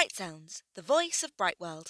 [0.00, 1.84] Bright Sounds, the voice of Brightwell.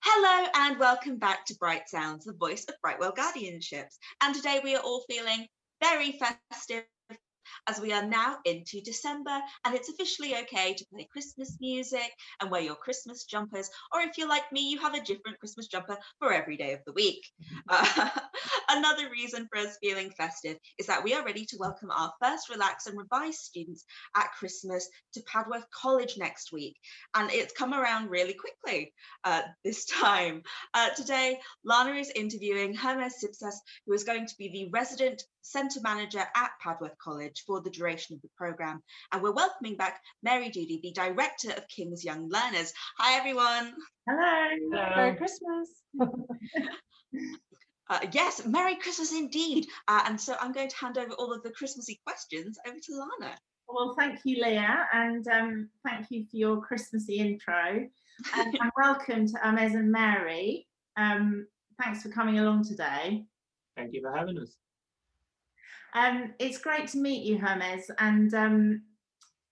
[0.00, 3.98] Hello and welcome back to Bright Sounds, the voice of Brightwell Guardianships.
[4.20, 5.46] And today we are all feeling
[5.80, 6.82] very festive
[7.66, 12.10] as we are now into December and it's officially okay to play Christmas music
[12.40, 13.70] and wear your Christmas jumpers.
[13.92, 16.80] Or if you're like me, you have a different Christmas jumper for every day of
[16.86, 17.26] the week.
[17.68, 18.08] Uh,
[18.70, 22.48] another reason for us feeling festive is that we are ready to welcome our first
[22.48, 23.84] Relax and Revise students
[24.16, 26.76] at Christmas to Padworth College next week.
[27.14, 28.92] And it's come around really quickly
[29.24, 30.42] uh, this time.
[30.74, 33.54] Uh, today, Lana is interviewing Hermes Sipsas,
[33.86, 38.14] who is going to be the resident centre manager at Padworth College for the duration
[38.14, 38.82] of the programme.
[39.12, 42.72] And we're welcoming back Mary Doody, the director of King's Young Learners.
[42.98, 43.74] Hi, everyone.
[44.08, 44.90] Hello.
[44.96, 45.70] Merry Christmas.
[47.90, 49.66] Uh, yes, Merry Christmas indeed.
[49.88, 52.92] Uh, and so I'm going to hand over all of the Christmassy questions over to
[52.92, 53.34] Lana.
[53.68, 57.88] Well, thank you, Leah, and um, thank you for your Christmassy intro.
[58.36, 60.68] And, and welcome to Hermes and Mary.
[60.96, 61.48] Um,
[61.82, 63.24] thanks for coming along today.
[63.76, 64.56] Thank you for having us.
[65.94, 67.90] Um, it's great to meet you, Hermes.
[67.98, 68.82] And um,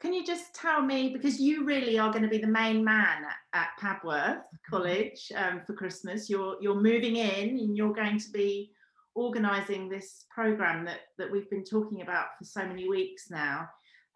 [0.00, 3.24] can you just tell me, because you really are going to be the main man
[3.24, 6.30] at, at Padworth College um, for Christmas.
[6.30, 8.72] You're you're moving in, and you're going to be
[9.14, 13.68] organising this program that that we've been talking about for so many weeks now.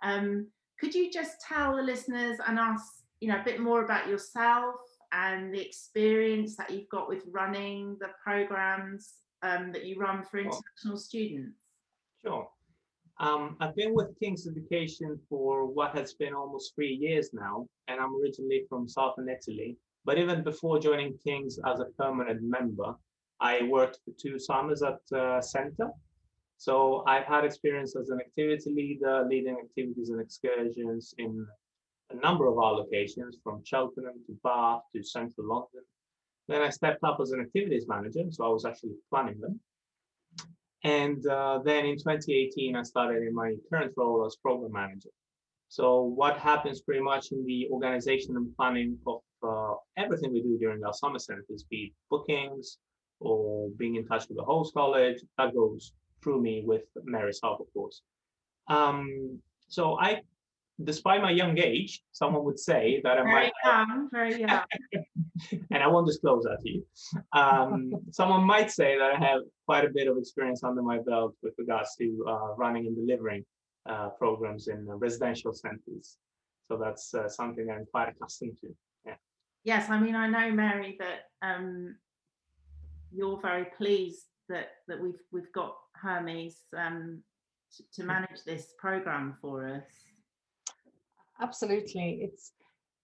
[0.04, 0.46] Um,
[0.78, 4.76] could you just tell the listeners and us, you know, a bit more about yourself
[5.12, 10.38] and the experience that you've got with running the programs um, that you run for
[10.38, 11.58] international students?
[12.24, 12.48] Sure.
[13.22, 18.00] Um, I've been with King's Education for what has been almost three years now, and
[18.00, 19.76] I'm originally from southern Italy.
[20.04, 22.96] But even before joining King's as a permanent member,
[23.40, 25.90] I worked for two summers at uh, Centre.
[26.58, 31.46] So I've had experience as an activity leader, leading activities and excursions in
[32.10, 35.84] a number of our locations, from Cheltenham to Bath to central London.
[36.48, 39.60] Then I stepped up as an activities manager, so I was actually planning them.
[40.84, 45.10] And uh, then in 2018, I started in my current role as program manager.
[45.68, 50.58] So what happens pretty much in the organization and planning of uh, everything we do
[50.58, 52.78] during our summer centers, be bookings
[53.20, 55.92] or being in touch with the host college, that goes
[56.22, 58.02] through me with Mary's help, of course.
[58.68, 59.38] Um,
[59.68, 60.20] so I,
[60.84, 64.60] despite my young age, someone would say that I Very might young, very young.
[65.70, 66.84] and I won't disclose that to you.
[67.32, 71.34] Um, someone might say that I have quite a bit of experience under my belt
[71.42, 73.44] with regards to uh, running and delivering
[73.88, 76.16] uh, programs in residential centers.
[76.68, 78.74] So that's uh, something I'm quite accustomed to.
[79.04, 79.14] Yeah.
[79.64, 81.96] Yes, I mean, I know, Mary, that um,
[83.12, 87.22] you're very pleased that that we've we've got Hermes um,
[87.76, 90.11] to, to manage this program for us.
[91.42, 92.20] Absolutely.
[92.22, 92.52] It's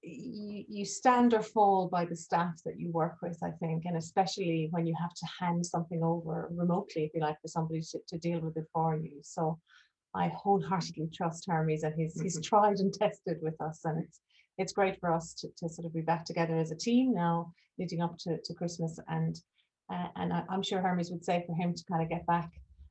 [0.03, 3.97] you, you stand or fall by the staff that you work with, I think, and
[3.97, 7.99] especially when you have to hand something over remotely, if you like, for somebody to,
[8.06, 9.19] to deal with it for you.
[9.22, 9.59] So
[10.15, 14.21] I wholeheartedly trust Hermes and he's he's tried and tested with us and it's
[14.56, 17.53] it's great for us to, to sort of be back together as a team now
[17.78, 19.41] leading up to, to Christmas and
[19.93, 22.50] uh, and I, I'm sure Hermes would say for him to kind of get back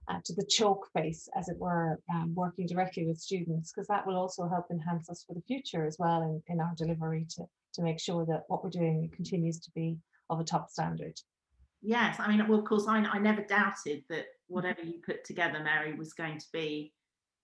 [0.09, 4.05] uh, to the choke face, as it were, um, working directly with students, because that
[4.07, 7.43] will also help enhance us for the future as well in, in our delivery to,
[7.73, 9.97] to make sure that what we're doing continues to be
[10.29, 11.19] of a top standard.
[11.81, 15.59] Yes, I mean, well, of course, I, I never doubted that whatever you put together,
[15.63, 16.93] Mary, was going to be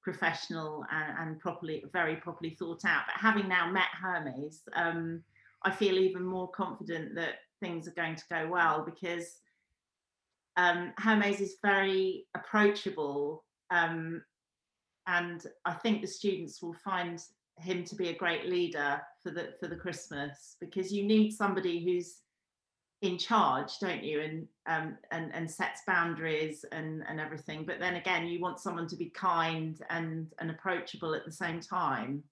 [0.01, 3.03] professional and, and properly, very properly thought out.
[3.07, 5.21] But having now met Hermes, um,
[5.63, 9.37] I feel even more confident that things are going to go well because
[10.57, 14.21] um, Hermes is very approachable, um,
[15.07, 17.21] and I think the students will find
[17.59, 21.83] him to be a great leader for the for the Christmas because you need somebody
[21.83, 22.21] who's
[23.03, 24.21] in charge, don't you?
[24.21, 27.65] And um, and and sets boundaries and and everything.
[27.65, 31.59] But then again, you want someone to be kind and and approachable at the same
[31.59, 32.23] time.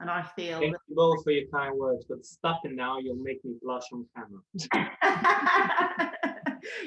[0.00, 2.98] And I feel Thank you both for your kind words, but stop it now.
[2.98, 4.88] You'll make me blush on camera.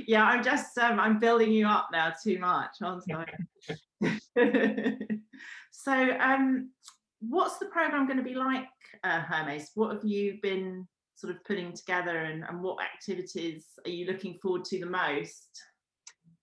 [0.08, 4.20] yeah, I'm just um, I'm building you up now too much, aren't I?
[5.72, 6.72] so, um,
[7.20, 8.68] what's the program going to be like,
[9.04, 9.72] uh, Hermes?
[9.76, 14.38] What have you been sort of putting together, and, and what activities are you looking
[14.42, 15.50] forward to the most?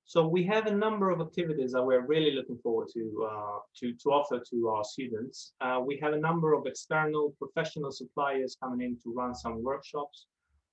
[0.04, 3.94] So we have a number of activities that we're really looking forward to uh, to,
[3.94, 5.54] to offer to our students.
[5.62, 10.26] Uh, we have a number of external professional suppliers coming in to run some workshops.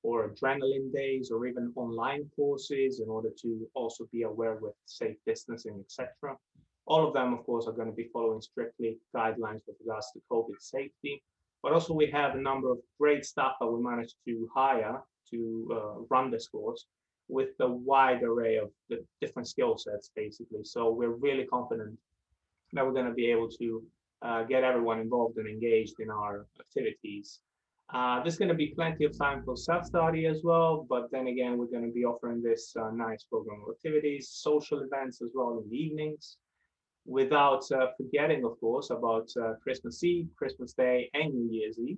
[0.04, 5.18] Or adrenaline days or even online courses in order to also be aware with safe
[5.26, 6.38] distancing, etc.
[6.86, 10.22] All of them, of course, are going to be following strictly guidelines with regards to
[10.32, 11.22] COVID safety.
[11.62, 15.02] But also we have a number of great staff that we managed to hire
[15.32, 16.86] to uh, run this course
[17.28, 20.64] with a wide array of the different skill sets, basically.
[20.64, 21.98] So we're really confident
[22.74, 23.84] that we're going to be able to
[24.22, 27.40] uh, get everyone involved and engaged in our activities.
[27.92, 31.58] Uh, there's going to be plenty of time for self-study as well, but then again,
[31.58, 35.58] we're going to be offering this uh, nice program of activities, social events as well
[35.58, 36.38] in the evenings,
[37.08, 41.98] without uh, forgetting, of course, about uh, Christmas Eve, Christmas Day, and New Year's Eve.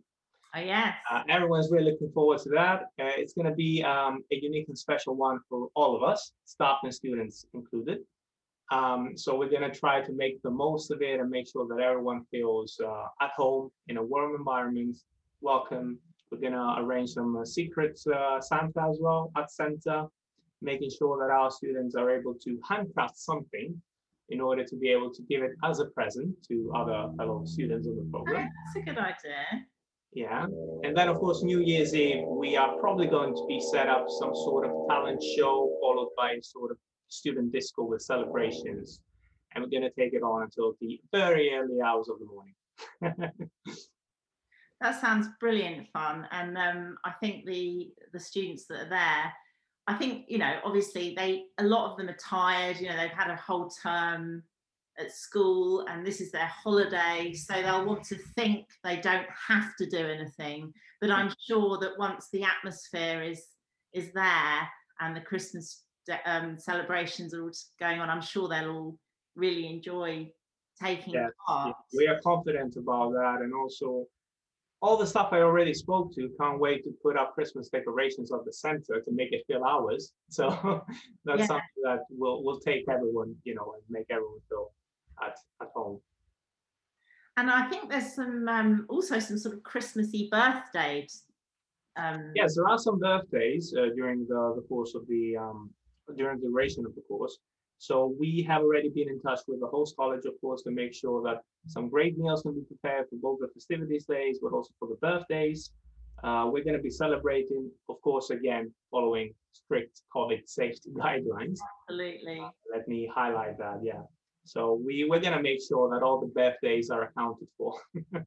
[0.55, 0.95] Oh, yes.
[1.09, 2.83] Uh, everyone's really looking forward to that.
[2.99, 6.31] Uh, it's going to be um, a unique and special one for all of us,
[6.45, 7.99] staff and students included.
[8.71, 11.67] Um, so we're going to try to make the most of it and make sure
[11.67, 14.97] that everyone feels uh, at home in a warm environment,
[15.41, 15.97] welcome.
[16.31, 20.05] We're going to arrange some uh, secret uh, Santa as well at center,
[20.61, 23.81] making sure that our students are able to handcraft something
[24.29, 27.87] in order to be able to give it as a present to other fellow students
[27.87, 28.49] of the program.
[28.65, 29.65] that's a good idea.
[30.13, 30.45] Yeah,
[30.83, 34.07] and then of course New Year's Eve we are probably going to be set up
[34.09, 36.77] some sort of talent show followed by sort of
[37.07, 38.99] student disco with celebrations,
[39.53, 43.49] and we're going to take it on until the very early hours of the morning.
[44.81, 46.27] That sounds brilliant fun.
[46.31, 49.33] And um, I think the the students that are there,
[49.87, 53.11] I think, you know, obviously they a lot of them are tired, you know, they've
[53.11, 54.43] had a whole term
[54.99, 57.33] at school and this is their holiday.
[57.33, 60.73] So they'll want to think they don't have to do anything.
[60.99, 63.45] But I'm sure that once the atmosphere is
[63.93, 64.67] is there
[64.99, 65.83] and the Christmas
[66.25, 68.97] um, celebrations are all going on, I'm sure they'll all
[69.35, 70.31] really enjoy
[70.81, 71.75] taking Yes, part.
[71.93, 74.07] we are confident about that, and also
[74.81, 76.29] all the stuff I already spoke to.
[76.39, 80.13] Can't wait to put up Christmas decorations of the center to make it feel ours.
[80.29, 80.45] So
[81.25, 81.45] that's Yeah.
[81.47, 84.71] something that will will take everyone, you know, and make everyone feel
[85.21, 85.99] at at home.
[87.37, 91.23] And I think there's some um, also some sort of Christmassy birthdays.
[91.95, 95.69] Um, Yes, there are some birthdays uh, during the, the course of the um,
[96.17, 97.37] during the duration of the course.
[97.77, 100.93] So we have already been in touch with the host college, of course, to make
[100.93, 101.37] sure that
[101.67, 104.95] some great meals can be prepared for both the festivities days, but also for the
[104.95, 105.71] birthdays.
[106.23, 111.59] Uh, we're going to be celebrating, of course, again following strict COVID safety guidelines.
[111.89, 112.41] Absolutely.
[112.73, 113.79] Let me highlight that.
[113.83, 114.01] Yeah.
[114.43, 117.75] So we we're going to make sure that all the birthdays are accounted for.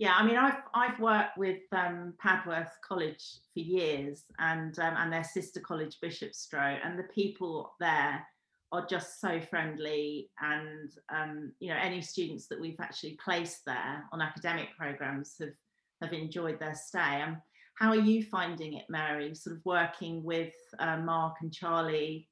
[0.00, 3.22] Yeah, I mean, I've I've worked with um, Padworth College
[3.52, 8.26] for years, and um, and their sister college, Bishopstrow, and the people there
[8.72, 10.30] are just so friendly.
[10.40, 15.54] And um, you know, any students that we've actually placed there on academic programs have
[16.02, 17.22] have enjoyed their stay.
[17.22, 17.42] Um,
[17.74, 19.34] how are you finding it, Mary?
[19.34, 22.28] Sort of working with uh, Mark and Charlie,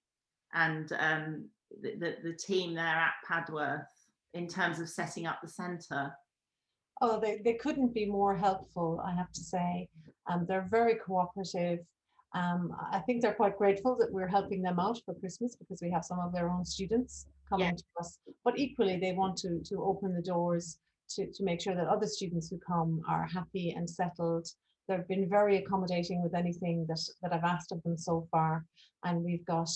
[0.55, 1.49] and um,
[1.83, 3.87] the, the the team there at Padworth
[4.35, 6.13] in terms of setting up the centre.
[7.01, 9.89] Oh, they, they couldn't be more helpful, I have to say.
[10.27, 11.81] Um, they're very cooperative.
[12.35, 15.91] Um, I think they're quite grateful that we're helping them out for Christmas because we
[15.91, 18.19] have some of their own students coming to us.
[18.45, 20.79] But equally, they want to to open the doors
[21.11, 24.47] to, to make sure that other students who come are happy and settled.
[24.89, 28.65] They've been very accommodating with anything that, that I've asked of them so far.
[29.05, 29.71] And we've got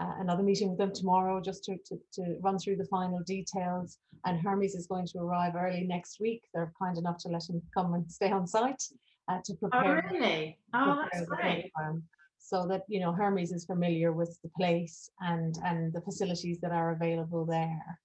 [0.00, 3.98] uh, another meeting with them tomorrow just to, to, to run through the final details.
[4.24, 6.42] And Hermes is going to arrive early next week.
[6.54, 8.82] They're kind enough to let him come and stay on site
[9.28, 10.08] uh, to Oh, prepare.
[10.10, 10.58] really?
[10.74, 11.72] Oh, prepare that's great.
[11.74, 12.02] program,
[12.38, 16.72] So that, you know, Hermes is familiar with the place and, and the facilities that
[16.72, 17.98] are available there.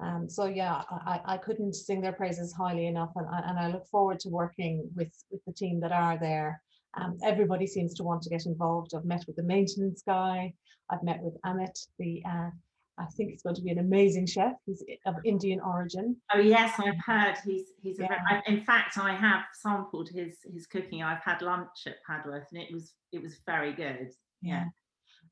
[0.00, 3.68] Um, so yeah, I, I- couldn't sing their praises highly enough and, I- and I
[3.68, 6.62] look forward to working with, with the team that are there.
[6.98, 8.92] Um, everybody seems to want to get involved.
[8.94, 10.54] I've met with the maintenance guy.
[10.88, 12.50] I've met with Amit, the, uh,
[12.98, 14.54] I think it's going to be an amazing chef.
[14.64, 16.16] He's of Indian origin.
[16.32, 17.98] Oh yes, I've heard he's he's.
[17.98, 18.40] Yeah.
[18.46, 21.02] In fact, I have sampled his his cooking.
[21.02, 24.10] I've had lunch at Padworth, and it was it was very good.
[24.40, 24.64] Yeah.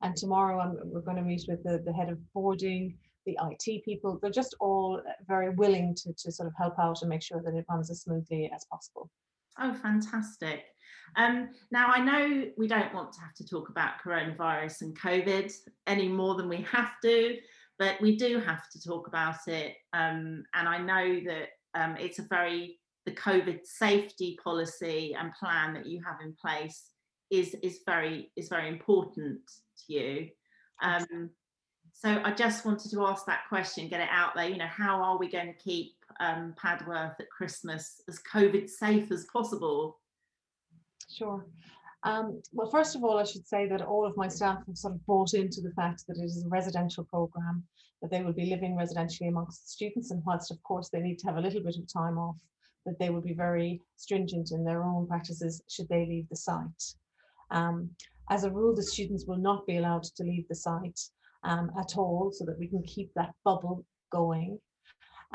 [0.01, 3.83] And tomorrow I'm, we're going to meet with the, the head of boarding, the IT
[3.85, 4.19] people.
[4.21, 7.55] They're just all very willing to, to sort of help out and make sure that
[7.55, 9.09] it runs as smoothly as possible.
[9.59, 10.65] Oh, fantastic.
[11.15, 15.53] Um, now I know we don't want to have to talk about coronavirus and COVID
[15.87, 17.37] any more than we have to,
[17.77, 19.75] but we do have to talk about it.
[19.93, 25.73] Um, and I know that um, it's a very the COVID safety policy and plan
[25.75, 26.89] that you have in place
[27.29, 29.41] is is very is very important
[29.85, 30.29] to you.
[30.81, 31.29] Um,
[31.93, 34.49] so I just wanted to ask that question, get it out there.
[34.49, 39.11] You know, how are we going to keep um, Padworth at Christmas as COVID safe
[39.11, 39.99] as possible?
[41.09, 41.45] Sure.
[42.05, 44.93] Um, well, first of all, I should say that all of my staff have sort
[44.93, 47.63] of bought into the fact that it is a residential program,
[48.01, 51.17] that they will be living residentially amongst the students, and whilst of course they need
[51.19, 52.35] to have a little bit of time off,
[52.85, 56.83] that they will be very stringent in their own practices should they leave the site.
[57.49, 57.89] Um,
[58.29, 60.99] as a rule, the students will not be allowed to leave the site
[61.43, 64.59] um, at all, so that we can keep that bubble going.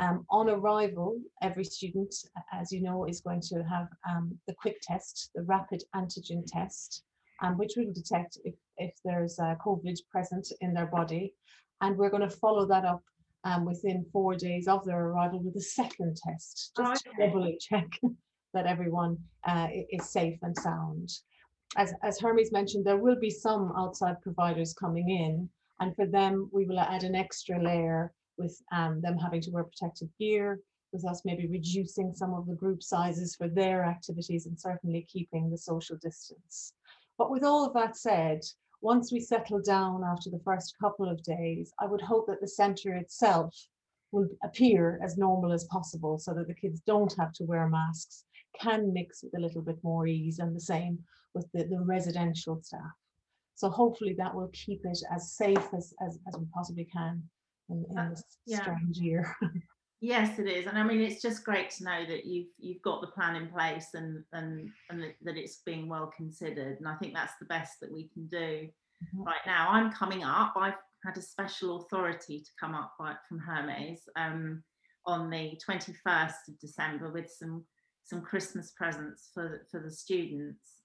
[0.01, 2.15] Um, on arrival, every student,
[2.55, 7.05] as you know, is going to have um, the quick test, the rapid antigen test,
[7.43, 11.35] um, which will detect if, if there's a COVID present in their body.
[11.83, 13.03] And we're going to follow that up
[13.45, 17.27] um, within four days of their arrival with a second test, just to okay.
[17.27, 17.89] doubly check
[18.55, 21.11] that everyone uh, is safe and sound.
[21.77, 26.49] As, as Hermes mentioned, there will be some outside providers coming in, and for them,
[26.53, 30.61] we will add an extra layer with um, them having to wear protective gear,
[30.93, 35.49] with us maybe reducing some of the group sizes for their activities and certainly keeping
[35.49, 36.73] the social distance.
[37.19, 38.41] But with all of that said,
[38.81, 42.49] once we settle down after the first couple of days, I would hope that the
[42.49, 43.55] centre itself
[44.11, 48.25] will appear as normal as possible so that the kids don't have to wear masks,
[48.59, 50.99] can mix with a little bit more ease and the same
[51.35, 52.81] with the, the residential staff.
[53.55, 57.23] So hopefully that will keep it as safe as, as, as we possibly can
[57.71, 58.63] in, in Uh, this yeah.
[58.63, 59.37] strange year.
[60.03, 63.03] Yes, it is, and I mean it's just great to know that you've you've got
[63.03, 66.79] the plan in place and and and that, it's being well considered.
[66.79, 68.71] And I think that's the best that we can do
[69.05, 69.27] Mhm.
[69.27, 69.69] right now.
[69.69, 70.55] I'm coming up.
[70.57, 74.63] I've had a special authority to come up by, from Hermes um,
[75.05, 77.67] on the 21st of December with some
[78.05, 80.83] some Christmas presents for the- for the students.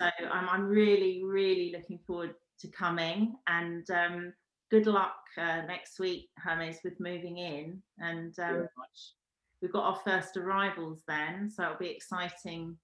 [0.00, 4.32] So um, I'm really, really looking forward to coming and um,
[4.70, 7.82] good luck uh, next week, Hermes, with moving in.
[7.98, 9.14] And um, much.
[9.62, 12.76] we've got our first arrivals then, so it'll be exciting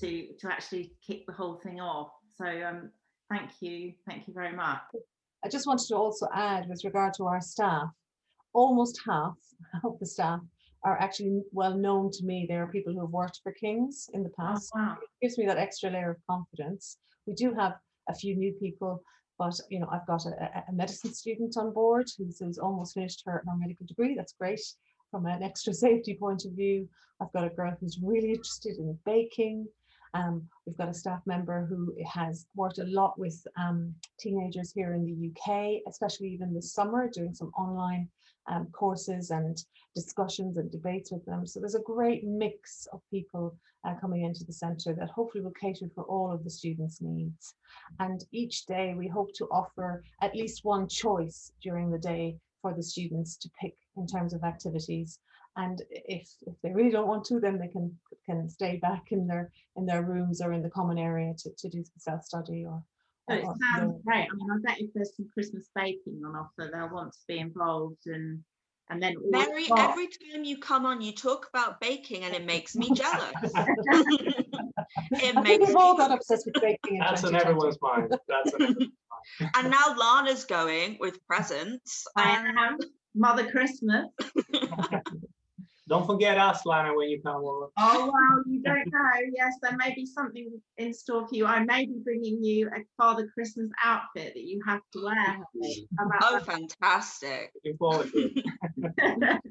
[0.00, 2.10] to to actually kick the whole thing off.
[2.36, 2.90] So um,
[3.30, 4.80] thank you, thank you very much.
[5.44, 7.90] I just wanted to also add with regard to our staff,
[8.52, 9.36] almost half
[9.84, 10.40] of the staff
[10.84, 12.46] are actually well known to me.
[12.48, 14.70] There are people who have worked for Kings in the Oh, past.
[14.74, 14.96] wow.
[15.02, 16.98] It gives me that extra layer of confidence.
[17.26, 17.74] We do have
[18.08, 19.02] a few new people,
[19.38, 23.22] but you know, I've got a, a- medicine student on board who's, who's almost finished
[23.26, 24.14] her, her medical degree.
[24.14, 24.60] That's great
[25.10, 26.88] from an extra safety point of view.
[27.20, 29.66] I've got a girl who's really interested in baking.
[30.14, 34.94] Um, we've got a staff member who has worked a lot with um, teenagers here
[34.94, 38.08] in the UK, especially even this summer, doing some online
[38.48, 39.64] um, courses and
[39.94, 41.46] discussions and debates with them.
[41.46, 45.52] So there's a great mix of people uh, coming into the centre that hopefully will
[45.52, 47.54] cater for all of the students' needs.
[48.00, 52.74] And each day we hope to offer at least one choice during the day for
[52.74, 55.20] the students to pick in terms of activities.
[55.56, 59.26] And if, if they really don't want to, then they can can stay back in
[59.26, 62.82] their in their rooms or in the common area to, to do self study or.
[63.28, 64.26] So it oh, sounds great.
[64.30, 67.38] I mean, I bet if there's some Christmas baking on offer, they'll want to be
[67.38, 68.42] involved and
[68.90, 72.46] and then Mary, start- every time you come on, you talk about baking and it
[72.46, 73.34] makes me jealous.
[73.44, 76.96] it I makes we've all me got obsessed with baking.
[76.96, 77.44] in That's on 2020.
[77.44, 78.18] everyone's mind.
[78.28, 78.92] That's on everyone's
[79.40, 79.50] mind.
[79.56, 82.06] and now Lana's going with presents.
[82.16, 82.78] I um, am
[83.14, 84.06] Mother Christmas.
[85.88, 87.68] Don't forget us, Lana, when you come over.
[87.78, 89.10] Oh well, you don't know.
[89.32, 91.46] Yes, there may be something in store for you.
[91.46, 95.14] I may be bringing you a Father Christmas outfit that you have to wear.
[95.14, 95.88] Harry.
[96.00, 97.52] Oh, about fantastic.
[97.64, 98.44] Looking forward to it.
[98.96, 99.40] that?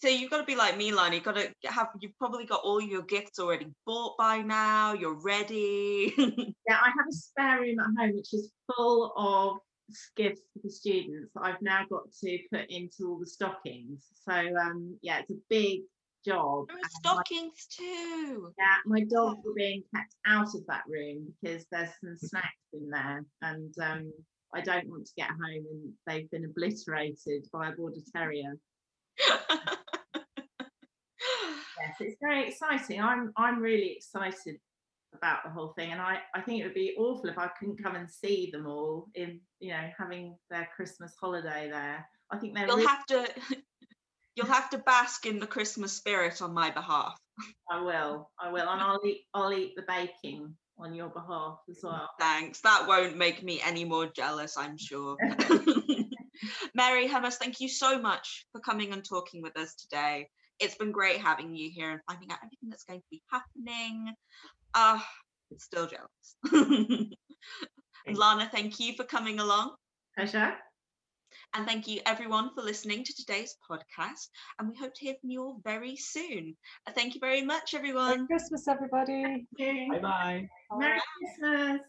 [0.00, 1.16] So you've got to be like me, Lana.
[1.16, 4.92] You've got to have, you've probably got all your gifts already bought by now.
[4.92, 6.14] You're ready.
[6.16, 9.58] yeah, I have a spare room at home which is full of
[10.16, 14.06] gifts for the students that I've now got to put into all the stockings.
[14.24, 15.80] So um, yeah, it's a big
[16.26, 16.66] job.
[16.68, 18.52] there are and my- stockings too.
[18.58, 22.90] Yeah, my dogs are being kept out of that room because there's some snacks in
[22.90, 24.12] there, and um,
[24.54, 28.56] I don't want to get home and they've been obliterated by a border terrier.
[31.80, 33.00] Yes, it's very exciting.
[33.00, 34.58] I'm I'm really excited
[35.18, 37.82] about the whole thing, and I I think it would be awful if I couldn't
[37.82, 42.06] come and see them all in you know having their Christmas holiday there.
[42.30, 43.28] I think they're you'll really, have to,
[44.36, 47.18] you'll have to bask in the Christmas spirit on my behalf.
[47.70, 51.78] I will I will, and I'll eat I'll eat the baking on your behalf as
[51.78, 52.10] mm, well.
[52.18, 52.60] Thanks.
[52.60, 55.16] That won't make me any more jealous, I'm sure.
[56.74, 60.28] Mary Hermes, thank you so much for coming and talking with us today.
[60.60, 64.12] It's been great having you here and finding out everything that's going to be happening.
[64.80, 65.04] Ah,
[65.56, 66.36] still jealous.
[68.06, 69.74] Lana, thank you for coming along.
[70.16, 70.54] Pleasure.
[71.52, 74.28] And thank you everyone for listening to today's podcast.
[74.56, 76.56] And we hope to hear from you all very soon.
[76.86, 78.28] Uh, Thank you very much, Merry everyone.
[78.28, 79.48] Christmas, everybody.
[79.58, 80.48] Bye bye.
[80.78, 81.80] Merry Christmas.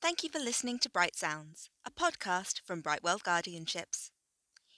[0.00, 4.10] Thank you for listening to Bright Sounds, a podcast from Brightwell Guardianships.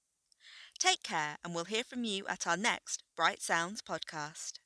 [0.84, 4.60] Take care, and we'll hear from you at our next Bright Sounds podcast.